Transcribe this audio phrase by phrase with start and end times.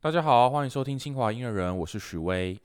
[0.00, 2.56] 大家好，欢迎收听清华音乐人，我是许巍。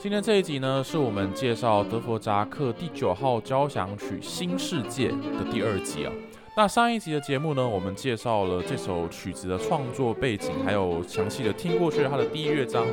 [0.00, 6.12] 今天这一集呢，是我们介绍德弗扎克第九号交响曲《新世界》的第二集啊。
[6.56, 12.86] 那上一集的节目呢，我们介绍了这首曲子的创作背景，还有详细的听过去它的第一乐章，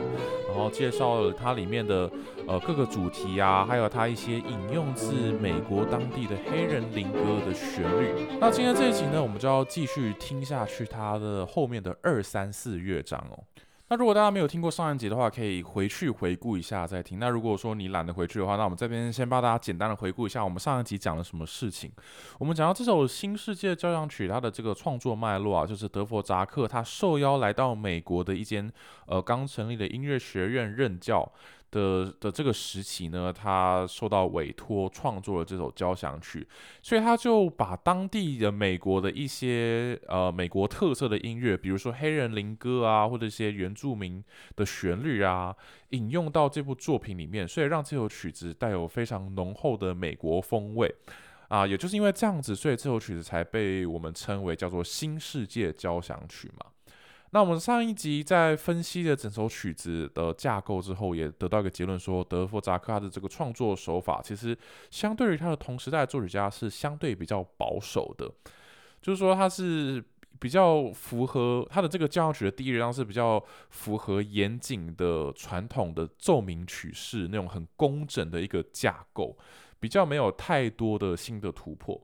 [0.47, 2.09] 然后介绍了它里面的
[2.47, 8.27] 呃各个主题啊，还有它一些引用自美国当地的黑人灵歌的旋律。
[8.39, 13.43] 那今天这一集呢，我们就要继续听下去它的后面的二三四乐章哦。
[13.89, 17.19] 那如果大家没有听过上一集的话，可以回去回顾一下再听。
[17.19, 21.89] 那如果说你懒得回去的话，那我们这边先帮大家简单的回顾一下我们上一集讲了什么事情。
[22.37, 28.69] 我们讲到这首《新世界交响曲》，它的这个创作脉络啊，就是德弗扎克他受邀来到美国的一间
[29.05, 31.31] 呃刚成立的音乐学院任教。
[31.71, 36.47] 的的这个时期呢，他受到委托创作了这首交响曲，
[36.81, 44.23] 所以他就把当地的美国的一些呃美国特色的音乐，比如说黑人灵歌啊，或者一些原住民
[44.55, 45.55] 的旋律啊，
[45.89, 50.93] 引用到这部作品里面，所以让这首曲子带有非常浓厚的美国风味
[51.49, 56.71] 啊，也就是因为这样子，所以这首曲子才被我们称为叫做新世界交响曲嘛。
[57.31, 64.57] 那我们上一集在分析了整首曲子的架构之后，也得到一个结论，说德弗扎克他的这个创作手法，其实
[64.89, 68.31] 相对于他的同时代作曲家是相对比较保守的，
[69.01, 70.03] 就是说他是
[70.39, 79.37] 比较符合他的这个交响曲的第一乐章是比较符合严谨的传统的奏鸣曲式那种很工整的一个架构，
[79.79, 82.01] 比较没有太多的新的突破。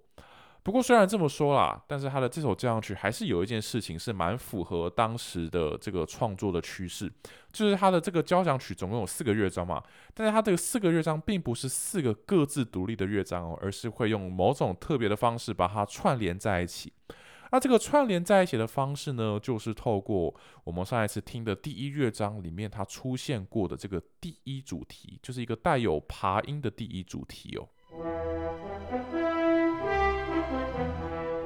[0.64, 7.12] 不过虽然这么说啦，但是他的这首交响曲还是有一件事情是蛮符合当时的这个创作的趋势，
[7.52, 9.84] 就是他的这个交响曲总共有四个乐章嘛，
[10.14, 16.94] 但是他这个四个乐章并不是四个各自独立的乐章哦，而是会用某种特别的方式把它串联在一起。
[17.52, 20.34] 那这个串联在一起的方式呢，就是透过
[20.64, 28.33] 我们上一次听的第一乐章里面它出现过的这个第一主题，就是一个带有爬音的第一主题哦。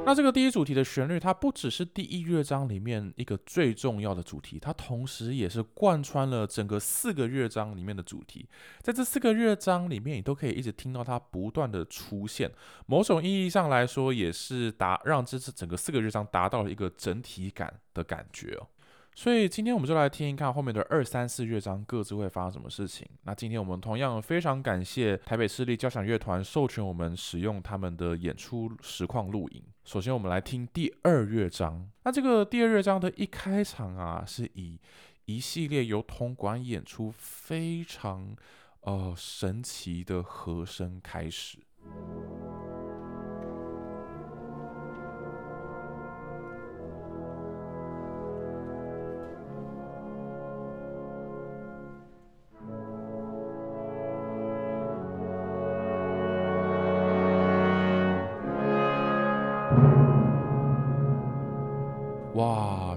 [0.08, 8.48] 那这个第一主题的旋律，它不只是第一乐章里面一个最重要的主题，它同时也是贯穿了整个四个乐章里面的主题。
[8.82, 12.50] 在这四个乐章里面，你都可以一直听到它不断的出现。
[12.86, 18.66] 某种意义上来说，也是达让这次整个四个乐章达到了一个整体感的感觉哦。
[19.18, 23.04] 所以今天我们就来听一看后面的二三四乐章各自会发生什么事情。
[23.24, 29.64] 那今天我们同样非常感谢台北市立交响乐团授权我们使用他们的演出实况录影。
[29.84, 31.90] 首先我们来听第二乐章。
[32.04, 34.80] 那这个第二乐章的一开场啊，是以
[35.26, 38.36] 一系列由铜管演出非常
[38.82, 41.58] 呃神奇的和声开始。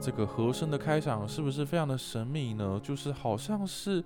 [0.00, 2.80] 这个和声的开场是不是非常的神秘呢？
[2.82, 4.02] 就是好像是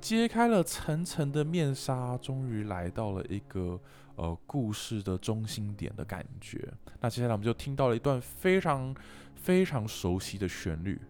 [0.00, 3.80] 揭开了层层的面纱，终于来到了一个
[4.16, 6.68] 呃故事的中心点的感觉。
[7.00, 8.92] 那接下来我们就听到了一段非常
[9.36, 11.00] 非常熟悉的旋律。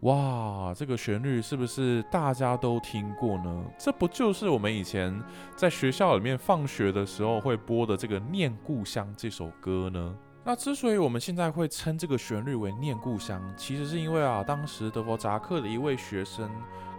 [0.00, 3.64] 哇，这个旋律是不是大家都听过呢？
[3.78, 5.18] 这不就是我们以前
[5.56, 10.14] 在学校里面放学的时候会播的这个《念故乡》这首歌呢？
[10.44, 16.48] 那之所以我们现在会称这个旋律为《念故乡》，其实是因为啊，当时德弗扎克的一位学生，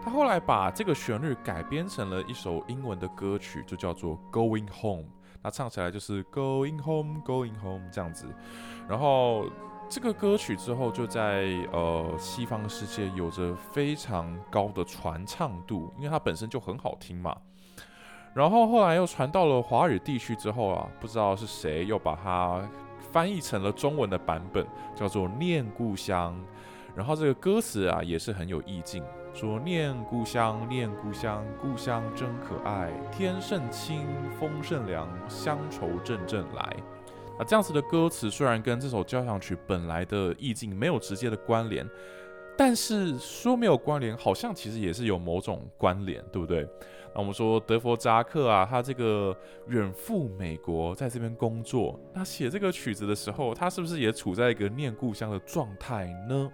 [0.03, 5.03] 他后来把这个旋律改编成了一首英文的歌曲，就叫做《Going Home》。
[5.44, 8.25] 那唱起来就是 Going Home, Going Home 这样子，
[8.90, 9.46] 然后。
[9.89, 17.35] 这个歌曲之后就在呃西方世界有着非常高的传唱度，因为它本身就很好听嘛。
[18.34, 22.61] 然后后来又传到了华语地区之后啊，不知道是谁又把它
[23.11, 26.35] 翻译成了中文的版本，叫做《念故乡》。
[26.93, 34.05] 然后这个歌词啊也是很有意境，说念故乡，念故乡，故乡真可爱，天甚清，
[34.40, 36.75] 风甚凉，乡愁阵阵来。
[37.39, 41.87] 啊，这样子的歌词虽然跟这首交响曲本来的意境没有直接的关联，
[42.57, 46.67] 但是说没有关联，好像其实也是有某种关联，对不对？
[47.13, 49.35] 那我们说德弗扎克啊，他这个
[49.67, 56.51] 远赴美国，在这边工作，那写这个曲子的时候，他是不是也处在一个念故乡的状态呢？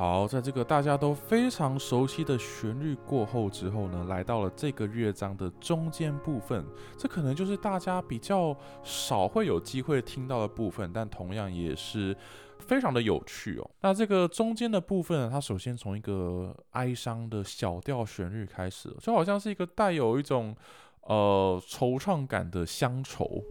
[0.00, 6.64] 好，在这个大家都非常熟悉的旋律过后之后呢，来到了这个乐章的中间部分，
[6.96, 12.16] 这可能就是大家比较少会有机会听到的部分，但同样也是
[12.60, 13.70] 非常的有趣哦。
[13.82, 20.56] 那这个中间的部分呢，它首先从一个哀伤的小调旋律开始，就好像是一个带有一种
[21.02, 23.44] 呃惆怅感的乡愁。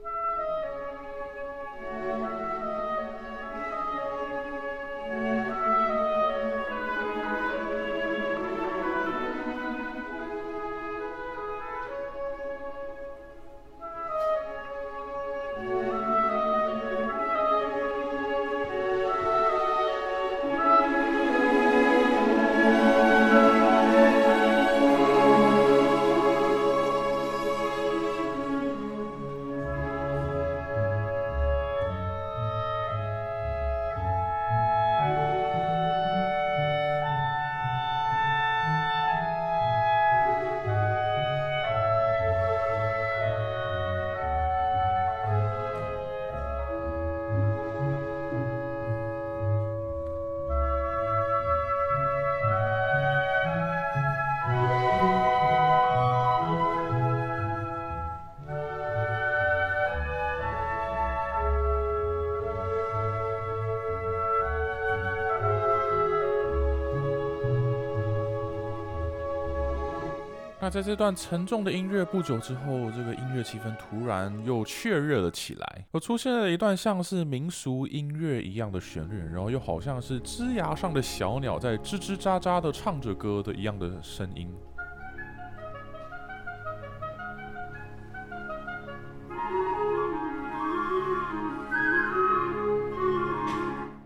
[70.70, 84.54] 在这段沉重的音乐不久之后，这个音乐气氛突然又雀跃了起来，又出现了一段像是民俗音乐一样的旋律，然后又好像是枝芽上的小鸟在吱吱喳喳的唱着歌的一样的声音。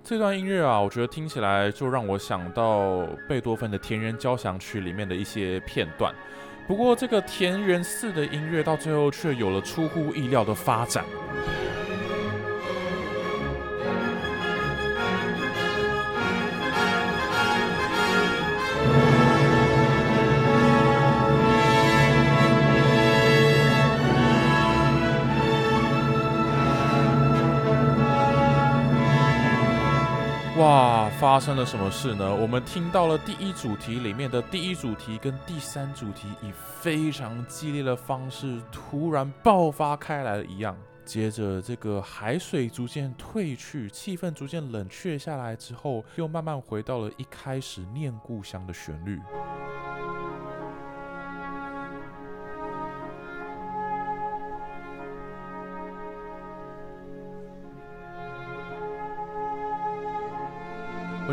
[0.01, 6.13] 这段音乐啊，我觉得听起来就让我想到贝多芬的《田园交响曲》里面的一些片段。
[6.65, 11.03] 不过，这个田园式的音乐到最后却有了出乎意料的发展。
[31.33, 32.31] 发生了什么事呢？
[32.31, 40.77] 我们听到了第一主题里面的第一主题跟第三主题以非常激烈的方式突然爆发开来了一样。
[41.03, 49.19] 接着，这个海水逐渐退去，气氛逐渐冷却下来之后，又慢慢回到了一开始念故乡的旋律。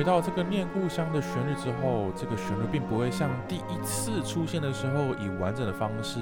[0.00, 6.18] 回到这个念故乡的旋律之后，这个旋律并不会像第一次出现的时候以完整的方式，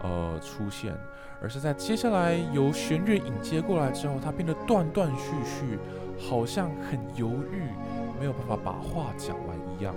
[0.00, 0.96] 呃出现，
[1.42, 5.76] 而是在接下来由弦乐引接过来之后，它变得断断续续，
[6.20, 7.64] 好像很犹豫，
[8.20, 9.92] 没有办法把话讲完一样。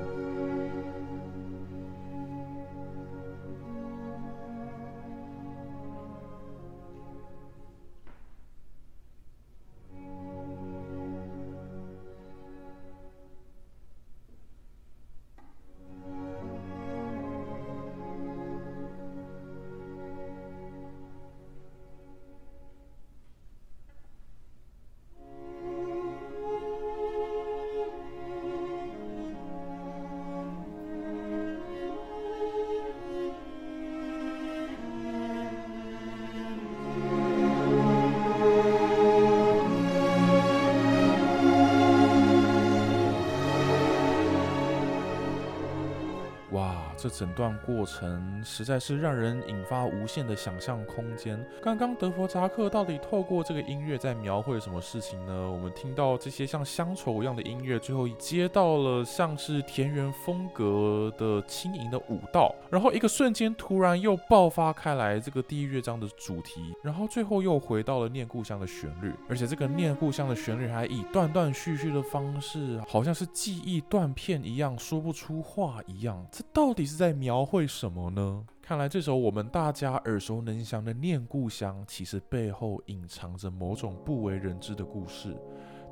[47.03, 51.45] 这整段过程实在是让人引发无限的想象空间。
[51.61, 55.51] 刚刚德弗扎克到底透过这个音乐在描绘什么事情呢？
[55.51, 76.25] 我们听到这些像乡愁一样的音乐，最后接到了像是田园风格的轻盈的舞蹈，然后一个瞬间突然又爆发开来这个第一乐章的主题，然后最后又回到了念故乡的旋律，而且这个念故乡的旋律还以断断续续的方式，好像是记忆断片一样，说不出话一样。
[76.31, 78.45] 这到底是是在描绘什么呢？
[78.61, 85.35] 看来这首我们大家耳熟能详的《念故乡》，其实背后隐藏着某种不为人知的故事。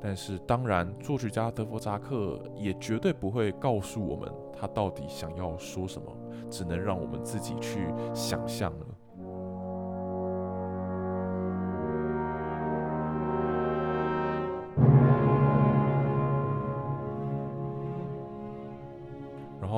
[0.00, 6.16] 但是，当然，作曲家德弗扎克也绝对不会告诉我们他到底想要说什么，
[6.48, 8.86] 只能让我们自己去想象了。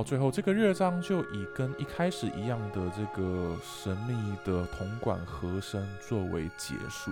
[0.05, 7.11] 最后这个乐章就以跟一开始一样的这个神秘的铜管和声作为结束，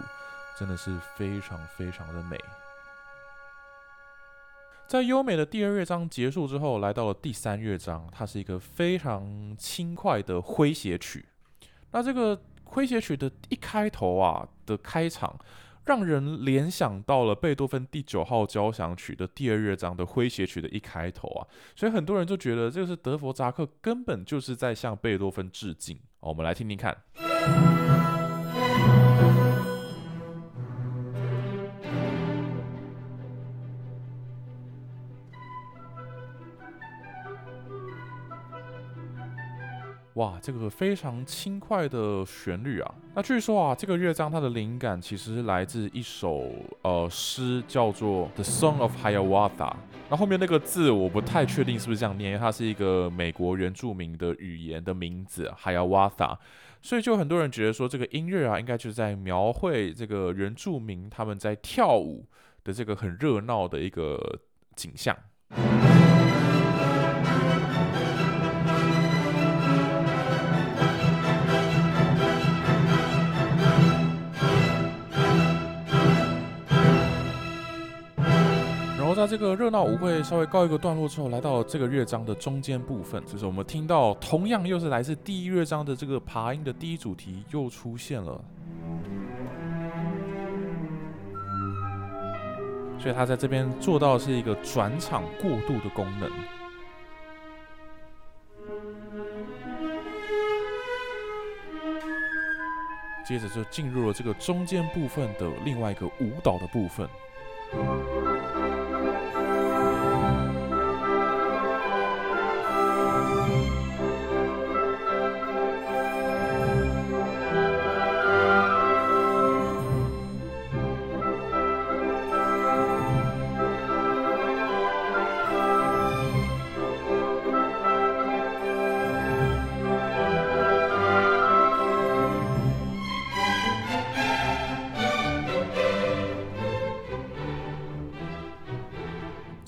[0.58, 2.38] 真的是非常非常的美。
[4.87, 11.25] 在优美的第二乐章结束之后，来到了第三乐章，它是一个非常轻快的诙谐曲。
[11.92, 15.34] 那这个诙谐曲的一开头啊的开场。
[15.84, 25.98] 让人联想到了贝多芬第九号交响曲的第二乐章的诙谐曲的一开头啊，所以很多人就觉得这个是德弗扎克根本就是在向贝多芬致敬。
[26.20, 27.81] 我们来听听看。
[40.23, 42.95] 哇，这个非常轻快的旋律啊！
[43.12, 46.49] 那据说啊，这个乐章它的灵感其实来自一首
[46.83, 49.50] 呃诗，叫做《The Song of Hiawatha》。
[50.09, 56.38] 那后面那个字我不太确定是不是这样念，因为它是一个美国原住民的语言的名字 Hiawatha，
[56.81, 62.25] 所以就很多人觉得说这个音乐啊，应该就是在描绘这个原住民他们在跳舞
[62.62, 64.38] 的这个很热闹的一个
[64.76, 65.17] 景象。
[79.14, 88.40] 在这个热闹舞会稍微告一个段落之后，来到这个乐章的中间部分，就是我们听到同样又是来自第一乐章的这个爬音的第一主题又出现了，
[92.99, 96.31] 所以他在这边做到是一个转场过渡的功能，
[103.26, 107.09] 接着就进入了这个中间部分的另外一个舞蹈的部分。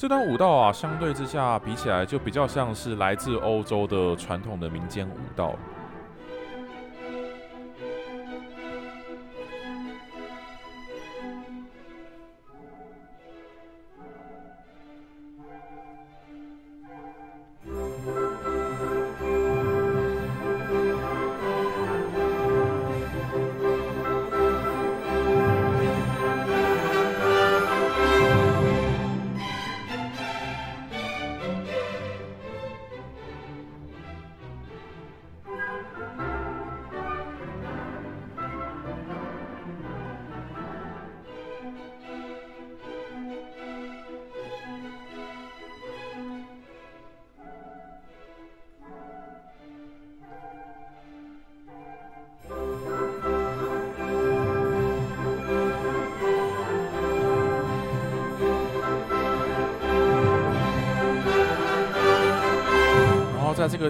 [0.05, 5.55] 这段舞蹈啊，相对之下比起来，就比较像是来自欧洲的传统的民间舞蹈。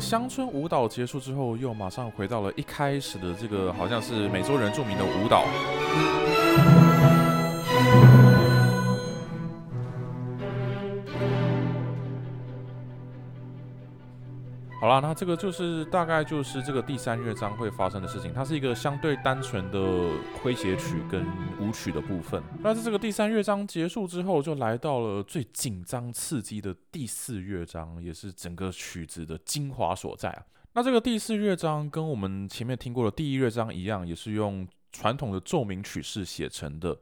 [0.00, 5.44] 乡村舞蹈结束之后，又马上回到了一开始的这个好像是美洲人著名的舞蹈。
[14.84, 18.34] 好啦，那这个就是大概就是这个第三乐章会发生的事情。
[18.34, 19.78] 它是一个相对单纯的
[20.42, 21.24] 诙谐曲跟
[21.58, 22.42] 舞曲的部分。
[22.60, 30.44] 那在这个第三乐章结束之后，就来到了最紧张刺激的第四乐章，也是整个曲子的精华所在啊。
[30.74, 36.94] 那这个第四乐章跟我们前面听过的第一乐章一样，也是用传统的奏鸣曲式写成的。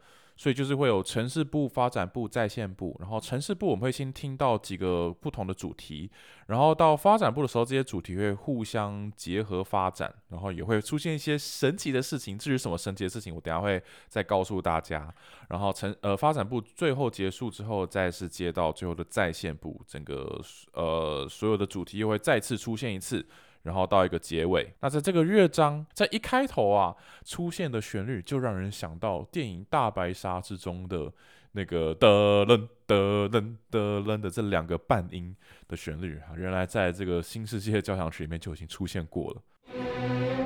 [0.42, 6.10] 所以就是会有城市部、发展部、在线部，然后城市部我们会先听到几个不同的主题，
[6.48, 12.36] 然后到发展部的时候，这些主题会互相结合发展，然后也会出现一些神奇的事情。
[12.36, 15.14] 至于什么神奇的事情，我等下会再告诉大家。
[15.48, 23.24] 然后城呃发展部最后结束之后，再是接到最后的在线部，整个呃所有的主题又会再次出现一次。
[23.62, 31.12] 然后到一个结尾，那在这个乐章在一开头啊出现的旋律，就让人想到电影《大白鲨》之中的
[31.52, 35.34] 那个的楞的楞的楞的这两个半音
[35.68, 40.41] 的旋律啊，原来在这个新世界交响曲里面就已经出现过了。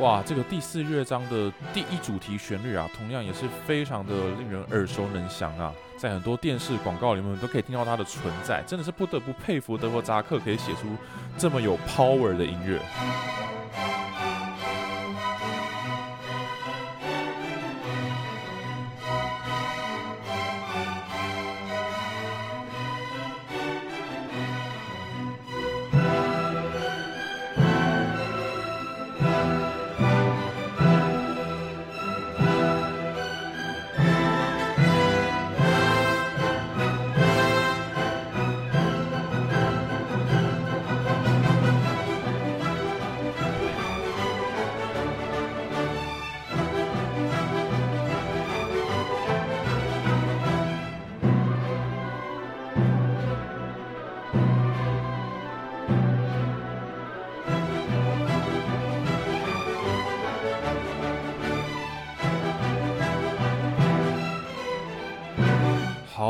[0.00, 10.88] 哇，这个第四乐章的第一主题旋律啊，同样也是非常的令人耳熟能详啊，在很多电视广告里面都可以听到它的存在，真的是不得不佩服德国扎克可以写出
[11.36, 12.80] 这么有 power 的音乐。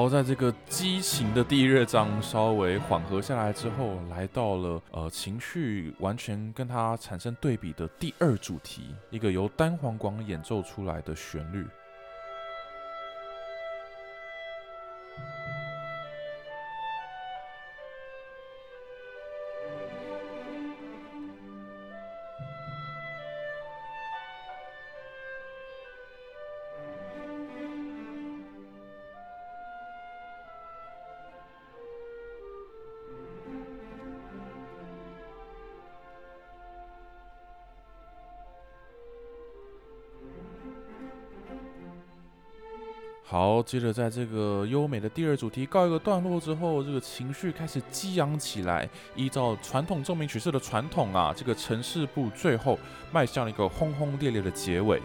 [0.00, 11.66] 好，在这个激情的第一乐章稍微缓和下来之后，来到了呃情绪完全跟它产生对比的第二主题，一个由单簧管演奏出来的旋律。
[43.30, 48.90] 好，接着在这个优美的第二主题告一个段落之后，这个情绪开始激昂起来。
[49.14, 52.76] 依照传统奏鸣曲式的传统啊，这个城市部最后
[53.12, 55.00] 迈向了一个轰轰烈烈的结尾。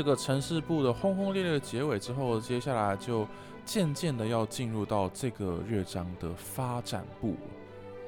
[0.00, 3.28] 这个城市部的轰轰烈烈的结尾之后，接下来就
[3.66, 7.36] 渐渐的要进入到这个乐章的发展部。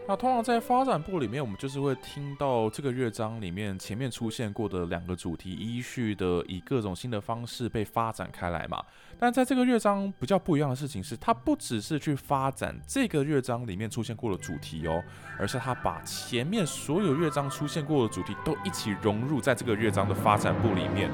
[0.09, 8.83] 那通常在发展部里面，我们就是会听到这个乐章里面前面出现过的两个主题依序的以各种新的方式被发展开来嘛。
[9.19, 15.05] 但在这个乐章比较不一样的事情是，它不只是去发展这个乐章里面出现过的主题哦，
[15.39, 21.11] 而是它把前面所有乐章出现过的主题都一起融入在这个乐章的发展部里面。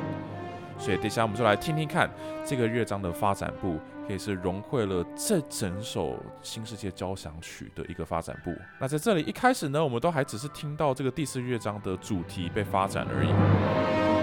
[0.78, 2.08] 所以，接下我们就来听听看
[2.44, 8.54] 这个乐章的发展部，可以是融汇了这整首新世界交响曲的一个发展部。
[8.80, 14.17] 那在这里一开始呢，我们都还只是听到这个第四乐章的主题被发展而已。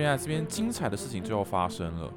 [0.00, 2.10] 现在这边精彩的事情就要发生了。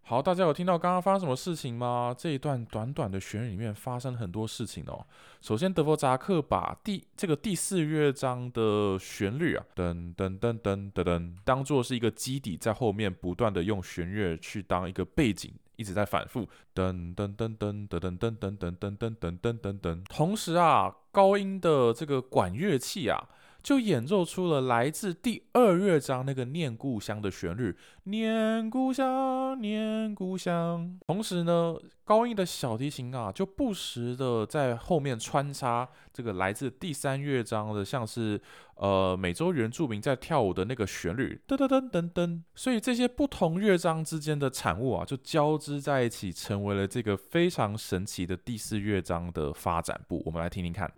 [0.00, 2.14] 好，大家有听到刚刚发生什么事情吗？
[2.16, 5.04] 这一段短短的旋律里面发生了很多事情哦。
[5.42, 20.04] 首先，德弗扎克把第这个第四乐章的旋律啊，噔噔噔噔噔噔，当做是一个基底，在后面不断的用弦乐去当一个背景，一直在反复，噔噔噔噔噔噔噔噔噔噔噔噔噔噔。
[20.04, 23.18] 同时啊，高音的这个管乐器啊。
[23.62, 30.98] 就演奏出了来自第二乐章那个念故乡的旋律，念故乡，念故乡。
[31.06, 38.40] 同时呢，高音的小提琴啊，就不时的在后面穿插这个来自第三乐章的，像是
[38.74, 42.42] 呃美洲原住民在跳舞的那个旋律，噔噔噔噔噔。
[42.56, 50.20] 所以这些不同乐章之间的产物啊，就交织在一起，成为了这个非常神奇的第四乐章的发展部。
[50.26, 50.92] 我们来听听看。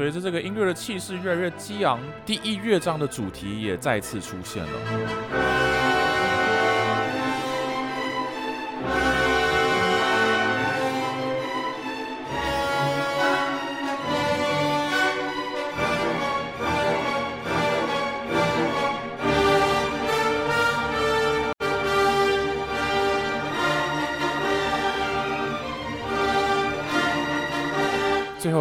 [0.00, 5.89] 随着这个音乐的气势越来越激昂，第一乐章的主题也再次出现了。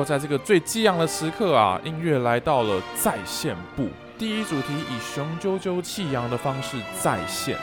[0.09, 7.55] 在这个最激昂的时刻啊，音乐来到了再现部，第一主题以雄赳赳气扬的方式再现。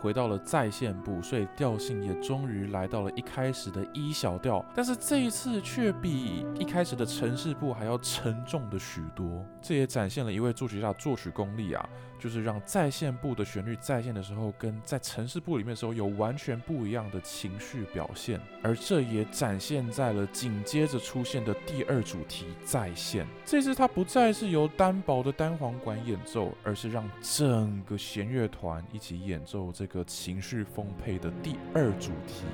[0.00, 9.44] 回到了在线部，所以调性也终于来到了一开始的一小调，但是这一次却比一开始的城市部还要沉重的许多。
[9.62, 23.26] 这也展现了一位作曲家作曲功力啊，就是让在线部的旋律在线的时候，跟在城市部里面的时候有完全不一样的情绪表现，而这也展现在了紧接着出现的第二主题在线。
[23.44, 29.20] 这次它不再是由单薄的单簧管演奏，而是让整个弦乐团一起。
[29.20, 32.44] 演奏这个情绪丰沛的第二主题。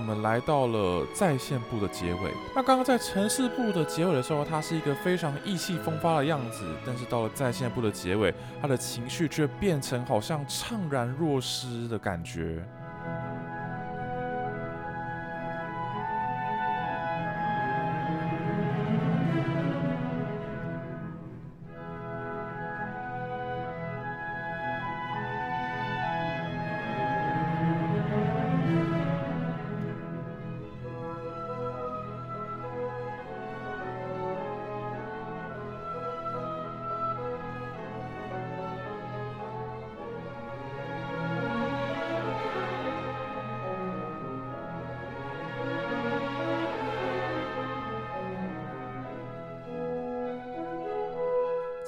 [0.00, 2.32] 我们来到了在线部的结尾。
[2.56, 12.64] 那刚刚在城市部的结尾的时候，他是一个非常意气风发的样子，但是到了在线部的结尾，他的情绪却变成好像怅然若失的感觉。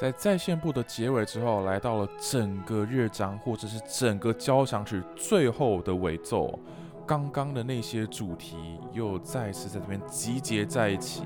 [0.02, 6.58] 在在线部的结尾之后，来到了整个乐章或者是整个交响曲最后的尾奏，
[7.06, 8.56] 刚刚的那些主题
[8.92, 11.22] 又再次在这边集结在一起。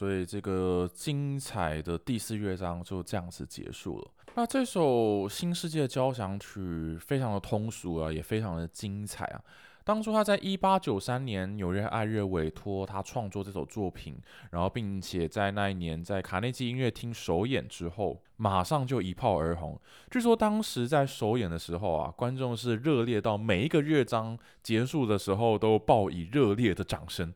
[0.00, 4.10] 所以这个精彩的第四乐章就这样子结束了。
[4.34, 9.44] 那这首新世界交响曲非常的通俗啊，也非常的精彩啊。
[9.84, 14.16] 当初他在一八九三年纽约爱乐委托他创作这首作品，
[14.50, 18.22] 然后并且在那一年在卡内基音乐厅首演之后。
[18.40, 19.78] 马上就一炮而红。
[20.10, 27.34] 据说当时在首演的时候啊，观众是热烈到每一个乐章结束的时候都报以热烈的掌声。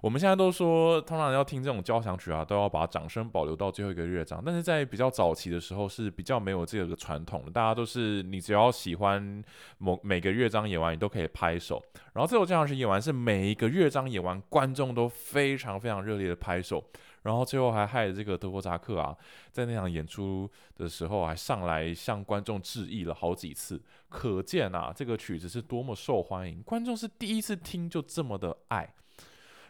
[0.00, 4.40] 我们现在都说，通常要听这种交响曲啊，都要把掌声保留到最后一个乐章。
[4.46, 9.42] 但是在比较早期的时候是比较没有这个传统的，大家都是你只要喜欢
[9.78, 11.82] 某每个乐章演完，你都可以拍手。
[12.12, 16.82] 然后这首交响曲演完是每一个乐章演完，观众都非常非常热烈的拍手。
[17.22, 19.16] 然后最后还害这个德国扎克啊，
[19.50, 28.94] 在那场演出的时候还上来向观众致意了好几次，可见啊，这个曲子是多么受欢迎，观众是第一次听就这么的爱。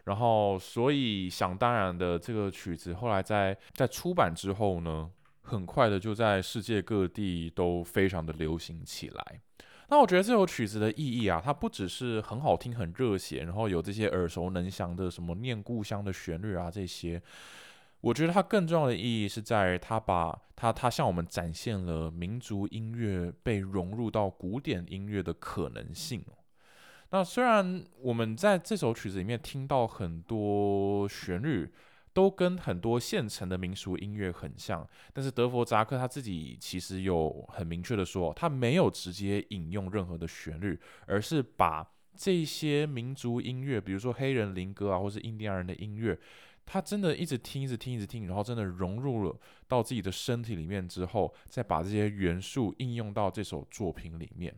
[0.04, 5.11] 然后，所以想当然的，这个曲子后来在在出版之后呢，
[5.42, 9.40] 很快的就在世界各地都非常的流行起来。
[9.90, 17.20] 那我觉得这首曲子的意义啊，它不只是很好听、很热血，然后有这些耳熟能详的什么念故乡的旋律啊这些。
[18.03, 26.22] 我觉得它更重要的意义是在于它把它它向我们展现了民族音乐被融入到古典音乐的可能性。
[27.11, 31.72] 那虽然我们在这首曲子里面听到很多旋律。
[32.18, 40.76] 都跟很多现成的民俗音乐很像，但是德弗扎克他自己其实有很明确的说，他没有直接引用任何的旋律，
[41.07, 46.18] 而是把这些民族音乐，比如说黑人灵歌啊，或是印第安人的音乐，
[46.66, 54.52] 他真的一直听，一直听，一直听，然后真的融入了到自己的身体里面之后，再把这些元素应用到这首作品里面。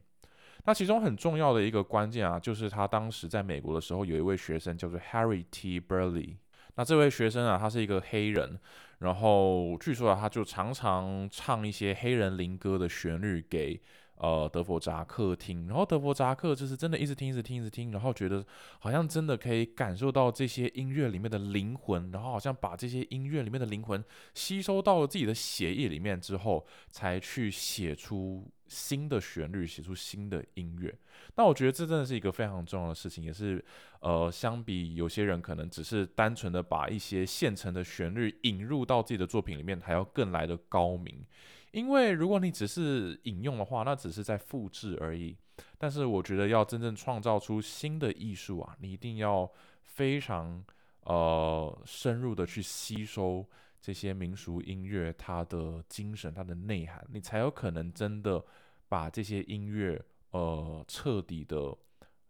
[0.65, 5.79] 那其中很重要的一个关键啊，就是他当时在美国的时候，有一位学生叫做 Harry T.
[5.79, 6.37] Burley。
[6.77, 8.59] 那这位学生啊，他是一个黑人，
[8.99, 13.81] 然后据说啊，他就常常唱一些黑人灵歌的旋律给
[14.17, 18.45] 呃德弗扎克听，然后德弗扎克就是真的一直听，一直听，一直听，然后觉得
[18.79, 24.03] 好像真的可以感受到这些音乐里面的灵魂，然后好像把这些音乐里面的灵魂
[24.35, 28.47] 吸收到了自己的血液里面之后，才去写出。
[28.71, 30.97] 新的旋律，写出新的音乐，
[31.35, 33.63] 那我觉得这真的是一个非常重要的事情，也是
[33.99, 41.27] 呃，相比有些人可能只是单纯的把一些现成的旋律引入到自己的作品里面，还要更来的高明。
[41.73, 45.37] 因为如果你只是引用的话，那只是在复制而已。
[45.77, 49.51] 但是我觉得要真正创造出新的艺术啊，你一定要
[49.83, 50.65] 非常
[51.03, 53.45] 呃深入的去吸收。
[53.81, 58.45] 这些民俗音乐，它的精神、它的内涵，你才有可能真的
[58.89, 60.01] 把这些音乐，
[60.33, 61.75] 呃，彻底的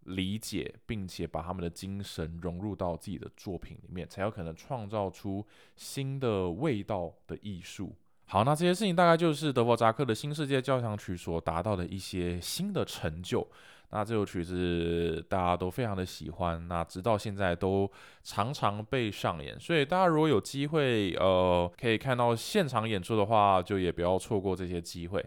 [0.05, 5.45] 理解，并且把他们的精神融入到自己的作品里面，才有可能创造出
[5.77, 7.95] 新的味道的艺术。
[8.27, 13.47] 好，那这些事情大概就是德沃扎克的新世界交响曲所达到的一些新的成就。
[13.91, 17.91] 那这首曲子大家都非常的喜欢，那直到现在都
[18.23, 25.25] 常常被上演，所以大家如果有机会，呃，可以看到现场演出的话，就也不要错过这些机会。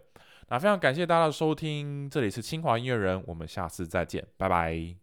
[0.49, 4.95] 那非常感谢大家的收听，这里是清华音乐人，我们下次再见，拜拜。